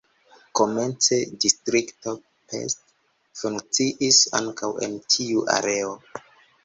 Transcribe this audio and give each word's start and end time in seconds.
Komence 0.59 1.17
„Distrikto 1.43 2.13
Pest” 2.53 2.81
funkciis 3.43 4.23
ankaŭ 4.41 4.75
en 4.89 4.99
tiu 5.17 5.45
areo. 5.59 5.97